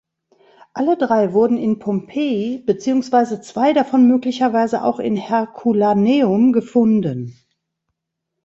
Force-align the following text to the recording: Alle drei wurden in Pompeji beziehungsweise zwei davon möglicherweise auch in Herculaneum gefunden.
Alle 0.73 0.97
drei 0.97 1.31
wurden 1.31 1.57
in 1.57 1.77
Pompeji 1.77 2.63
beziehungsweise 2.65 3.39
zwei 3.39 3.71
davon 3.71 4.07
möglicherweise 4.07 4.83
auch 4.83 4.97
in 4.99 5.15
Herculaneum 5.15 6.53
gefunden. 6.53 7.37